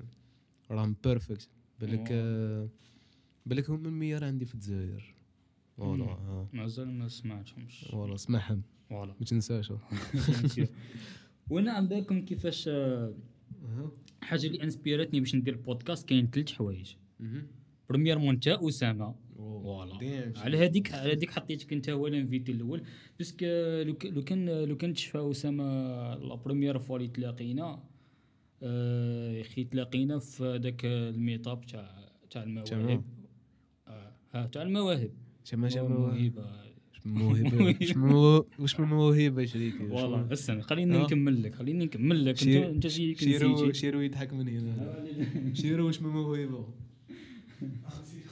راهم 0.70 0.96
perfect 1.04 1.48
بالك 1.80 2.12
بالك 3.46 3.70
هم 3.70 3.86
ال 3.86 3.90
meilleurs 3.90 4.24
عندي 4.24 4.44
في 4.44 4.54
الجزائر. 4.54 5.14
voilà. 5.76 6.04
آه، 6.04 6.48
مازال 6.52 6.88
ما 6.88 7.08
سمعتهمش. 7.08 7.84
voilà 7.90 8.14
اسمعهم 8.14 8.62
voilà 8.88 9.14
ما 9.20 9.26
تنساش. 9.26 9.72
وأنا 11.50 11.72
عم 11.72 11.88
بالكم 11.88 12.24
كيفاش 12.24 12.68
آه، 12.68 13.14
حاجة 14.22 14.46
اللي 14.46 14.62
inspir 14.62 15.01
تني 15.01 15.20
باش 15.20 15.34
ندير 15.34 15.56
بودكاست 15.56 16.08
كاين 16.08 16.30
ثلاث 16.30 16.52
حوايج. 16.52 16.94
premièrement 17.88 18.34
انت 18.34 18.48
أسامة. 18.48 19.14
voilà 19.36 19.94
على 20.36 20.64
هذيك 20.64 20.92
على 20.92 21.12
هذيك 21.12 21.30
حطيتك 21.30 21.72
انت 21.72 21.90
هو 21.90 22.06
ال 22.06 22.13
invité 22.13 22.52
الأول. 22.52 22.82
parce 23.18 23.36
que 23.36 23.46
لو 24.04 24.24
كان 24.24 24.64
لو 24.64 24.76
كان 24.76 24.94
تشفى 24.94 25.30
أسامة 25.30 25.64
la 26.14 26.34
première 26.34 26.78
fois 26.78 26.96
اللي 26.96 27.08
تلاقينا 27.08 27.82
يا 28.62 29.40
أخي 29.40 29.64
تلاقينا 29.64 30.18
في 30.18 30.56
ذاك 30.62 30.84
ال 30.84 30.94
meet-up 30.94 31.66
تاع 31.66 32.08
تاع 32.30 32.42
المواهب. 32.42 33.04
آه، 33.88 34.12
ها 34.32 34.46
تاع 34.46 34.62
المواهب. 34.62 35.10
شما 35.44 35.68
شما 35.68 35.88
موهبة. 35.88 36.46
موهبة. 37.04 37.76
واش 38.58 38.80
من 38.80 38.86
موهبة 38.88 39.44
شريكي 39.44 39.84
والله 39.84 40.32
استنى 40.32 40.62
خليني 40.62 40.96
آه. 40.96 41.02
نكمل 41.02 41.42
لك 41.42 41.54
خليني 41.54 41.84
نكمل 41.84 42.24
لك. 42.24 42.42
انت 42.42 42.64
انت 42.64 42.86
جيك 42.86 43.18
شيرو 43.18 43.72
شيرو 43.72 44.00
يضحك 44.00 44.32
من 44.32 44.48
هنا 44.48 45.04
شيرو 45.60 45.86
واش 45.86 46.02
من 46.02 46.10
موهبة؟ 46.10 46.68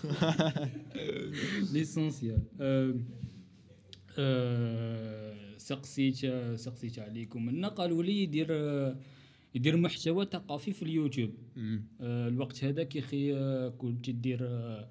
l'essentiel 1.73 2.43
سقسيت 5.57 6.17
سقسيت 6.55 6.99
عليكم. 6.99 7.67
قالوا 7.67 8.03
لي 8.03 8.23
يدير 8.23 8.47
آه، 8.51 8.97
يدير 9.55 9.77
محتوى 9.77 10.25
ثقافي 10.25 10.73
في 10.73 10.83
اليوتيوب. 10.83 11.31
آه، 12.01 12.29
الوقت 12.29 12.65
هذاك 12.65 12.97
يا 12.97 13.01
أخي 13.01 13.35
آه، 13.35 13.69
كنت 13.69 14.11
دير 14.11 14.39
آه، 14.43 14.89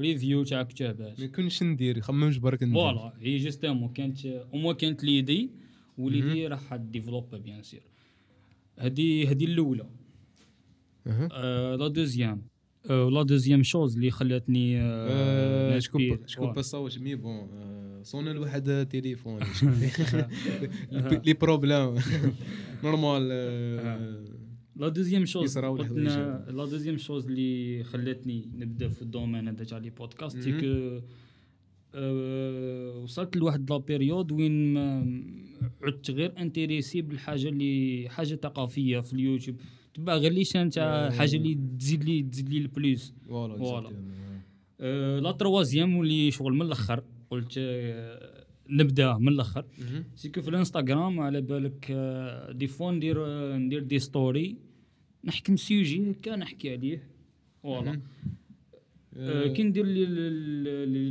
review 0.00 0.44
تاع 0.44 0.62
كتابات 0.62 1.20
ما 1.20 1.26
كنتش 1.26 1.62
ندير 1.62 2.00
خممش 2.00 2.38
برك 2.38 2.62
ندير. 2.62 2.74
voilà 2.74 3.12
هي 3.20 3.36
justement 3.36 3.92
كانت 3.92 4.26
أو 4.26 4.74
كانت 4.74 5.04
l'idée 5.04 5.50
و 5.98 6.05
l'idée 6.05 6.46
راح 6.46 6.76
développe 6.76 7.34
bien 7.34 7.62
sûr 7.62 7.82
هذه 8.78 9.30
هذه 9.30 9.44
الأولى. 9.44 9.86
آه، 11.32 11.76
la 11.76 11.88
deuxième 11.88 12.42
آه، 12.90 13.10
la 13.10 13.22
deuxième 13.22 13.62
chose 13.62 13.96
اللي 13.96 14.10
خلاتني. 14.10 14.78
شكون 15.80 16.18
شكون 16.26 16.46
voilà. 16.46 16.52
بصاوش 16.52 16.98
mais 16.98 17.14
bon 17.14 17.48
آه، 17.52 18.02
صونا 18.02 18.30
لواحد 18.30 18.88
تليفون 18.90 19.40
les 21.24 21.32
problèmes 21.34 21.94
normal 22.84 23.28
la 24.76 24.88
deuxième 24.88 25.24
chose 25.26 25.58
la 25.58 26.64
deuxième 26.64 26.98
chose 26.98 27.26
اللي 27.26 27.84
خلاتني 27.84 28.50
نبدا 28.54 28.88
في 28.88 29.02
ال 29.02 29.08
domaine 29.08 29.48
هذا 29.48 29.64
تاع 29.64 29.78
les 29.78 29.90
podcasts 29.90 30.40
c'est 30.40 30.52
وصلت 33.02 33.36
لواحد 33.36 33.70
la 33.70 33.76
période 33.76 34.32
وين 34.32 34.78
عدت 35.82 36.10
غير 36.10 36.32
intéressé 36.38 37.02
بالحاجة 37.02 37.48
اللي 37.48 38.08
حاجة 38.08 38.34
ثقافيه 38.34 39.00
في 39.00 39.12
اليوتيوب 39.12 39.56
تبع 39.98 40.16
غير 40.16 40.32
les 40.32 40.44
chaînes 40.44 40.70
تاع 40.70 41.10
حاجة 41.10 41.36
اللي 41.36 41.58
تزيد 41.78 42.04
لي 42.04 42.22
تزيد 42.22 42.48
لي 42.48 42.58
ال 42.58 42.69
plus 42.69 43.14
voilà 43.28 43.56
voilà. 43.56 43.90
أه 44.80 45.18
la 45.20 45.32
troisième 45.32 45.96
واللي 45.96 46.30
شغل 46.30 46.52
من 46.52 46.62
الأخر. 46.62 47.04
قلت 47.30 47.54
أه 47.58 48.44
نبدأ 48.70 49.18
من 49.18 49.28
الأخر. 49.28 49.64
c'est 50.16 50.31
que 50.31 50.40
في 50.42 50.48
الانستغرام 50.48 51.20
على 51.20 51.40
بالك 51.40 51.92
des 52.54 52.66
fois 52.66 52.92
ندير 52.92 53.16
ندير 53.56 53.82
des 53.82 53.98
stories 53.98 54.56
نحكم 55.24 55.56
sujet 55.56 56.10
هكا 56.10 56.36
نحكي 56.36 56.72
عليه. 56.72 57.08
voilà. 57.62 58.00
كي 59.54 59.62
ندير 59.62 59.86
les 59.86 60.06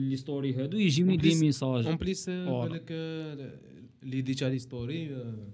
les- 0.10 0.16
stories 0.16 0.54
هادو 0.54 0.78
يجيوني 0.78 1.18
des 1.18 1.36
messages 1.36 1.86
en 1.88 1.96
plus. 1.96 2.30
بالك 2.30 2.86
آه، 2.92 3.60
اللي 4.04 4.22
دي 4.22 4.34
تاع 4.34 4.48
les 4.48 4.60
stories 4.60 5.16
آه، 5.16 5.48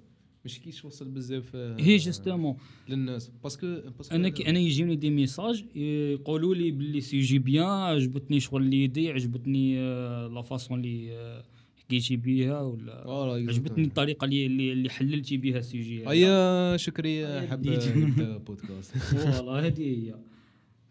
مش 0.46 0.60
كيش 0.60 0.82
توصل 0.82 1.10
بزاف 1.10 1.56
آه، 1.56 1.76
هي 1.80 1.98
justement. 1.98 2.56
للناس. 2.90 3.32
parce 3.44 3.65
que 3.65 3.78
parce 3.98 4.09
que 4.09 4.16
أنا 4.16 4.30
كي 4.30 4.50
أنا 4.50 4.60
يجيوني 4.60 4.96
des 4.96 5.10
messages 5.10 5.66
يقولوا 5.76 6.56
لي 6.56 6.72
باللي 6.72 7.02
sujet 7.02 7.40
bien 7.40 7.66
عجبتني 7.66 8.40
شغل 8.40 8.62
l'idée 8.64 9.12
عجبتني 9.12 9.80
آه، 9.80 10.28
la 10.28 10.42
façon 10.42 10.80
اللي 10.80 11.12
آه، 11.12 11.44
حكيتي 11.78 12.16
بيها 12.16 12.62
ولا 12.62 13.04
عجبتني 13.50 13.86
الطريقة 13.86 14.26
اللي 14.26 14.74
اللي, 14.74 14.90
حللتي 14.90 15.38
بها 15.38 15.58
ال 15.60 15.67
sujet 15.67 16.02
هذا. 16.04 16.12
هيا 16.12 16.78
شكري 16.78 17.42
حب 17.48 17.60
بديت. 17.60 17.96
يبدا 17.96 18.38
podcast 18.38 18.98
voilà 18.98 19.68
هذه 19.68 19.82
هي. 19.82 20.16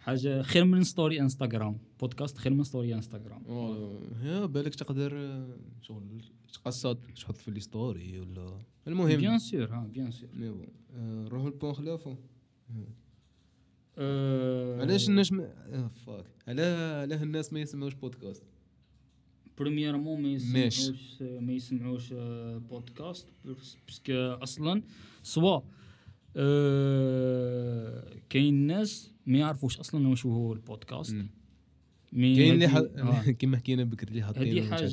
حاجة 0.02 0.42
خير 0.42 0.64
من 0.64 0.84
story 0.84 1.20
انستغرام 1.20 1.78
بودكاست 2.00 2.38
خير 2.38 2.52
من 2.52 2.64
story 2.64 2.94
انستغرام. 2.94 3.42
يا 4.22 4.46
بالك 4.46 4.74
تقدر 4.74 5.12
آه، 5.16 5.56
شغل 5.82 6.22
تقصد 6.52 6.98
تحط 7.16 7.36
في 7.36 7.50
les 7.50 7.60
stories 7.60 8.20
ولا؟ 8.20 8.58
المهم. 8.88 9.16
bien 9.16 9.38
sûr 9.38 9.64
ها 9.70 9.86
bien 9.94 10.10
sûr 10.10 10.28
mais 10.34 10.50
bon 10.50 10.66
آه، 10.96 11.24
نروحو 11.24 11.48
ل 11.48 11.52
point 11.52 11.72
خلاف 11.72 12.00
و. 12.00 12.14
أه 13.98 14.80
علاش 14.80 15.08
الناس 15.08 15.32
ما 15.32 15.44
آه، 15.44 15.90
فاك 16.06 16.24
علاه 16.48 17.02
علاه 17.02 17.22
الناس 17.22 17.52
ما 17.52 17.60
يسمعوش 17.60 17.94
podcast 17.94 18.42
premièrement 19.58 20.22
ما. 20.22 20.28
يسمعوش 20.28 20.90
ما 21.22 21.52
يسمعوش 21.52 22.12
آه، 22.12 22.58
podcast 22.58 23.26
parce 23.44 23.87
que 23.87 24.12
أصلا 24.42 24.82
soit 25.22 25.60
آه، 26.36 28.14
كاين 28.30 28.54
ناس 28.54 29.11
ما 29.26 29.38
يعرفوش 29.38 29.78
أصلا 29.78 30.08
واش 30.08 30.26
هو 30.26 30.52
البودكاست. 30.52 31.16
كاين 32.36 32.52
اللي 32.54 32.64
آه. 32.66 33.12
ح- 33.12 33.30
كيما 33.40 33.56
حكينا 33.56 33.84
بكري 33.84 34.10
اللي 34.10 34.22
حاطين 34.22 34.42
حاجة 34.62 34.84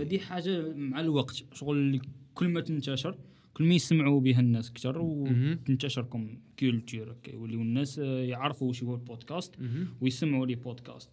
هذه 0.00 0.18
حاجة 0.18 0.72
مع 0.74 1.00
الوقت 1.00 1.42
شغل 1.52 2.00
كل 2.34 2.48
ما 2.48 2.60
تنتشر 2.60 3.18
كل 3.54 3.64
ما 3.64 3.74
يسمعوا 3.74 4.20
بها 4.20 4.40
الناس 4.40 4.70
أكثر. 4.70 4.98
وتنتشر 4.98 6.02
comme 6.02 6.38
culture 6.58 7.16
يوليو 7.32 7.62
الناس 7.62 7.98
يعرفوا 7.98 8.68
واش 8.68 8.82
هو 8.82 8.94
البودكاست 8.94 9.54
ويسمعوا 10.00 10.46
les 10.46 10.54
podcasts. 10.54 11.10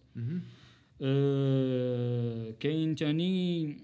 آه، 1.00 2.50
كاين 2.60 2.94
تاني 2.94 3.76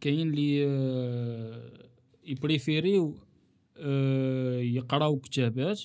كاين 0.00 0.28
اللي 0.30 0.66
آه، 0.66 1.88
ي 2.26 2.36
préfér 2.36 2.94
يو 2.94 3.14
يقراو 4.60 5.18
كتابات. 5.18 5.82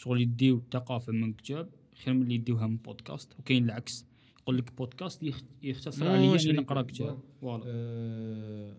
شغل 0.00 0.20
يديو 0.20 0.56
الثقافه 0.56 1.12
من 1.12 1.32
كتاب 1.32 1.68
خير 2.04 2.14
من 2.14 2.22
اللي 2.22 2.34
يديوها 2.34 2.66
من 2.66 2.76
بودكاست 2.76 3.38
وكاين 3.38 3.64
العكس. 3.64 4.06
يقول 4.42 4.58
لك 4.58 4.72
بودكاست 4.76 5.22
يخ- 5.22 5.42
يختصر 5.62 6.08
عليا 6.08 6.34
إني 6.44 6.52
نقرأ 6.52 6.82
كتاب. 6.82 7.18
voilà. 7.40 7.64
آه، 7.66 8.76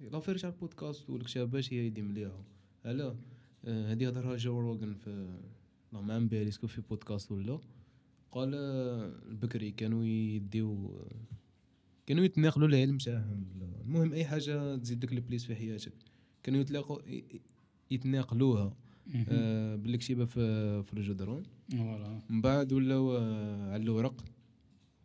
l'affaire 0.00 0.38
تاع 0.38 0.50
البودكاست 0.50 1.10
والكتابات 1.10 1.72
هي 1.74 1.86
يدي 1.86 2.02
مليحة. 2.02 2.44
علاه 2.84 3.16
آه، 3.64 3.92
هذه 3.92 4.08
هضرها 4.08 4.36
جو 4.36 4.60
روغن 4.60 4.94
في 4.94 5.38
لا 5.92 6.00
ما 6.00 6.14
علابالي 6.14 6.28
est-ce 6.28 6.48
que 6.48 6.66
في 6.66 6.80
بودكاست 6.90 7.32
ولا 7.32 7.58
قال 8.32 8.52
آه، 8.54 9.12
البكري 9.28 9.70
كانوا 9.70 10.04
يديو 10.04 10.90
كانوا 12.06 12.24
يتناقلوا 12.24 12.68
العلم 12.68 12.98
تاعهم 12.98 13.44
المهم 13.84 14.12
أي 14.12 14.24
حاجة 14.24 14.76
تزيد 14.76 15.04
لك 15.04 15.12
ال 15.12 15.18
plus 15.18 15.44
في 15.44 15.54
حياتك 15.54 15.92
كانوا 16.42 16.60
يتلاقوا 16.60 16.98
يتناقلوها. 17.90 18.76
آه، 19.28 19.76
بالكتيبه 19.76 20.24
في 20.24 20.82
في 20.82 20.92
الجدران 20.92 21.42
voilà. 21.70 22.20
من 22.30 22.40
بعد 22.40 22.72
ولاو 22.72 23.16
آه، 23.16 23.72
على 23.72 23.82
الورق 23.82 24.24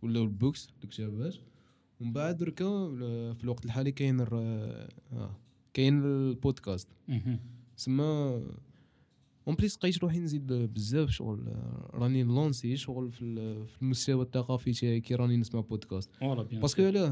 ولاو 0.02 0.24
ال 0.24 0.29
en:books 0.29 0.70
الكتابات 0.84 1.36
ومن 2.00 2.14
بعد 2.14 2.38
دركا 2.38 2.88
في 3.34 3.44
الوقت 3.44 3.66
الحالي 3.66 3.92
كاين 3.92 4.20
الر... 4.22 4.38
آه. 5.14 5.36
كاين 5.74 6.04
البودكاست. 6.06 6.88
سما 7.76 8.42
en 9.48 9.56
plus 9.56 9.78
لقيت 9.78 9.98
روحي 9.98 10.20
نزيد 10.20 10.48
بزاف 10.54 11.10
شغل 11.10 11.54
راني 11.94 12.24
lancé 12.24 12.78
شغل 12.78 13.12
في 13.12 13.22
ال- 13.22 13.68
في 13.68 13.82
المستوى 13.82 14.24
الثقافي 14.26 14.72
تاعي 14.74 15.02
كي 15.02 15.16
راني 15.16 15.38
نسمع 15.38 15.62
بودكاست. 15.62 16.10
parce 16.62 16.74
que 16.74 16.82
علاه 16.84 17.08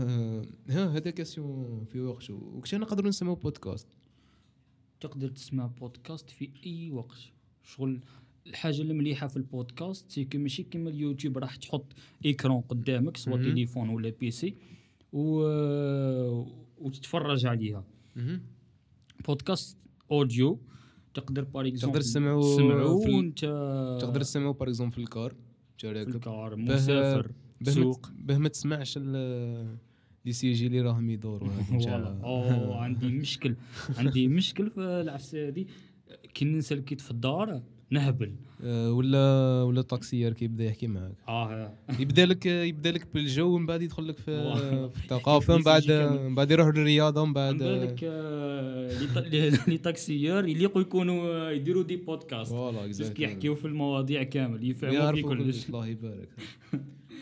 ها 0.69 0.85
هذا 0.97 1.09
كاسيون 1.09 1.85
في 1.85 2.01
وقته 2.01 2.33
وكنت 2.33 2.75
نقدروا 2.75 3.09
نسمعوا 3.09 3.35
بودكاست. 3.35 3.87
تقدر 4.99 5.27
تسمع 5.29 5.65
بودكاست 5.67 6.29
في 6.29 6.49
أي 6.65 6.91
وقت 6.91 7.17
شغل 7.63 7.99
الحاجة 8.47 8.81
المليحه 8.81 9.27
في 9.27 9.38
البودكاست 9.38 10.12
c'est 10.11 10.25
que 10.25 10.38
ماشي 10.38 10.63
كيما 10.63 10.89
اليوتيوب 10.89 11.38
راح 11.38 11.55
تحط 11.55 11.86
écran 12.25 12.61
قدامك 12.62 13.17
سواء. 13.17 13.38
تليفون 13.38 13.89
ولا 13.89 14.10
PC 14.09 14.55
و... 15.13 15.43
وتتفرج 16.77 17.45
عليها. 17.45 17.84
بودكاست 19.27 19.77
audio 20.11 20.59
تقدر 21.13 21.43
par 21.43 21.69
تقدر 21.69 21.99
ال- 21.99 22.05
وانت 23.15 23.39
تقدر 24.01 24.21
تسمعوا 24.21 24.53
par 24.53 24.67
exemple 24.69 24.91
في 24.93 24.97
ال 25.01 25.10
car 25.10 25.35
في 25.77 26.15
ال 26.15 26.25
car 26.25 26.55
مسافر 26.55 27.31
ما 27.62 27.71
سوق 27.71 28.12
به 28.19 28.38
ما 28.38 28.49
تسمعش 28.49 28.93
ال- 28.97 29.77
les 30.25 30.31
sujets 30.31 30.67
اللي 30.67 30.81
راهم 30.81 31.09
يدوروا 31.09 31.49
أوه 32.23 32.77
عندي 32.83 33.07
مشكل. 33.07 33.55
عندي 33.97 34.27
مشكل 34.27 34.69
في 34.69 34.81
العفسه 34.81 35.47
هذه. 35.47 35.65
كي 36.33 36.45
ننسى 36.45 36.73
ال 36.73 36.80
kit 36.80 37.01
في 37.01 37.11
الدار 37.11 37.61
نهبل. 37.89 38.35
آه، 38.63 38.91
ولا 38.91 39.63
ولا 39.63 39.79
ال 39.79 39.86
taxieur 39.86 40.33
كيبدا 40.33 40.63
يحكي 40.63 40.88
معاك. 40.88 41.15
آه 41.27 41.73
يبدا 41.99 42.25
لك 42.25 42.45
يبدا 42.45 42.91
لك 42.91 43.07
بالجو 43.13 43.57
من 43.57 43.65
بعد 43.65 43.81
يدخل 43.81 44.07
لك 44.07 44.17
في. 44.17 44.55
في 44.93 45.03
الثقافة 45.03 45.57
من 45.57 45.63
بعد. 45.63 45.91
من 45.91 46.35
بعد 46.35 46.51
يروح 46.51 46.67
للرياضة 46.67 47.25
من 47.25 47.33
بعد 47.33 47.57
بالك 47.57 47.99
آه، 48.03 49.67
les 49.67 49.77
taxieurs 49.77 50.47
يليقوا 50.47 50.81
يكونوا 50.81 51.49
آه، 51.49 51.51
يديروا 51.51 51.83
des 51.83 51.95
podcasts. 51.95 52.51
voilà 52.51 52.88
بس 52.88 53.01
exactly. 53.01 53.19
يحكيو 53.19 53.55
في 53.55 53.65
المواضيع 53.65 54.23
كامل 54.23 54.69
يفهموا 54.69 55.11
في 55.11 55.21
كلش 55.21 55.65
الله 55.69 55.88
يبارك. 55.88 56.29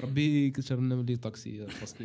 ربي 0.04 0.48
يكثر 0.48 0.80
لنا 0.80 0.96
من 0.96 1.06
les 1.06 1.16
taxieurs 1.16 1.68
parce 1.80 1.93
que. 1.93 2.04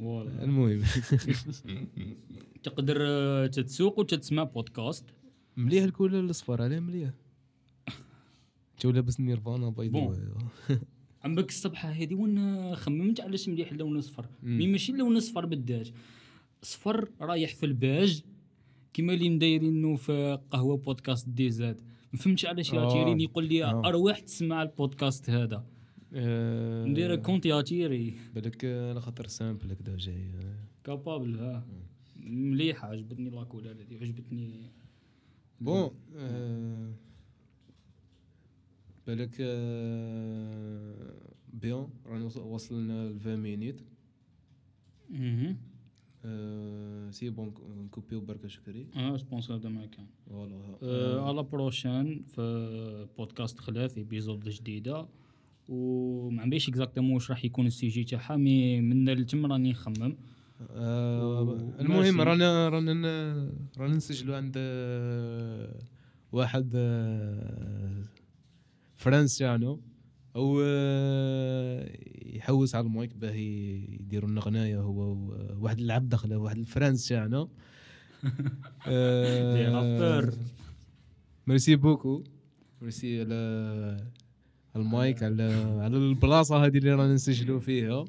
المهم. 0.00 0.82
تقدر 2.62 2.96
آه، 3.00 3.46
تتسوق 3.46 3.98
وتتسمع 3.98 4.42
بودكاست. 4.42 5.04
مليح 5.56 5.84
ال 5.84 5.88
couleur 5.88 6.14
الاصفر 6.14 6.62
عليه 6.62 6.80
مليح. 6.80 7.10
تو 8.80 8.90
لابس 8.90 9.20
نيرفانا 9.20 9.70
بيضاء. 9.70 10.18
علابالك 11.24 11.48
الصبحة 11.48 11.88
هذه 11.88 12.14
وين 12.14 12.74
خممت 12.74 13.20
علاش 13.20 13.48
مليح 13.48 13.72
اللون 13.72 13.92
الاصفر. 13.92 14.26
mais 14.42 14.66
ماشي 14.66 14.92
اللون 14.92 15.12
الاصفر 15.12 15.46
بالذات 15.46 15.88
صفر 16.62 17.08
رايح 17.20 17.54
في 17.54 17.66
الباج. 17.66 18.22
كيما 18.92 19.14
اللي 19.14 19.30
مدايرينو 19.30 19.96
في 19.96 20.38
قهوة 20.50 20.76
بودكاست 20.76 21.28
دي 21.28 21.50
زاد. 21.50 21.80
ما 22.12 22.18
فهمتش 22.18 22.46
علاش 22.46 22.74
آه. 22.74 23.16
يقول 23.18 23.48
لي 23.48 23.64
آه. 23.64 23.88
أروح 23.88 24.18
تسمع 24.18 24.62
البودكاست 24.62 25.30
هذا. 25.30 25.56
آه، 25.56 25.77
ندير 26.12 27.16
كونت 27.16 27.46
ياتيري 27.46 28.14
بالك 28.34 28.64
على 28.64 29.00
خاطر 29.00 29.26
سامبل 29.26 29.70
هكذا 29.72 29.96
جاي 29.96 30.30
كابابل 30.84 31.38
ها. 31.38 31.66
مليحة 32.26 32.88
عجبتني 32.88 33.30
لاكولار 33.30 33.72
هذه 33.74 33.98
عجبتني. 34.02 34.70
بون 35.60 35.90
آه، 36.16 36.92
بالك 39.06 39.36
آه، 39.40 41.14
بيان. 41.52 41.88
رانا 42.06 42.24
وص- 42.24 42.36
وصلنا 42.36 43.08
ل 43.08 43.18
20 43.18 43.36
مينيت 43.36 43.80
أها 45.14 45.56
آه، 46.24 47.10
c'est 47.10 47.30
bon 47.30 47.54
نكوبيو 47.84 48.20
بركة 48.20 48.48
شكري 48.48 48.86
آه 48.96 49.16
je 49.16 49.26
pense 49.26 49.50
هذا 49.50 49.68
ما 49.68 49.86
كان 49.86 50.06
voilà 50.26 50.78
آه 50.82 51.28
على 51.28 51.42
prochain 51.42 52.22
في 52.22 53.08
بودكاست 53.18 53.58
خلاف 53.58 53.98
épisode 53.98 54.48
جديدة. 54.48 55.08
وما 55.68 56.42
عنديش 56.42 56.68
exactement 56.68 57.14
واش 57.14 57.30
راح 57.30 57.44
يكون 57.44 57.66
ال 57.66 57.88
sujet 57.88 58.04
تاعها 58.04 58.36
mais 58.36 58.80
من 58.80 59.08
التم 59.08 59.46
راني 59.46 59.70
نخمم 59.70 60.16
آه، 60.70 61.74
المهم. 61.80 62.20
رانا 62.20 62.68
رانا 62.68 62.92
رانا 63.78 63.94
نسجلوا 63.96 64.36
عند 64.36 64.54
آه، 64.56 65.78
واحد 66.32 66.72
آه، 66.74 68.02
friends 68.96 69.38
تاعنا 69.38 69.78
أو 70.36 70.60
آه، 70.64 71.98
يحوس 72.26 72.74
على 72.74 72.86
المايك 72.86 73.16
باه 73.16 73.32
يديروا 73.32 74.30
لنا 74.30 74.40
غنايه 74.40 74.80
هو 74.80 75.16
واحد 75.60 75.78
العبد 75.78 76.08
دخله 76.08 76.36
واحد 76.36 76.58
ال 76.58 76.64
friends 76.64 77.08
تاعنا 77.08 77.48
les 78.86 79.68
rappeurs. 79.68 80.34
merci 81.46 81.76
beaucoup 81.76 82.24
merci 82.82 83.20
على 83.20 83.96
المايك 84.78 85.22
على 85.22 85.42
على 85.80 85.96
البلاصة 85.96 86.66
هذه 86.66 86.78
اللي 86.78 86.94
رانا 86.94 87.14
نسجلوا 87.14 87.60
فيها. 87.60 88.04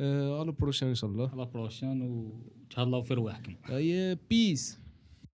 آه، 0.00 0.40
على 0.40 0.48
ال 0.48 0.52
prochain 0.52 0.88
إن 0.88 0.94
شاء 0.94 1.10
الله. 1.10 1.30
على 1.32 1.46
prochain 1.46 2.02
وتهلاو 2.02 3.02
في 3.02 3.14
رواحكم. 3.14 3.54
هيا 3.64 4.18
peace 4.30 4.79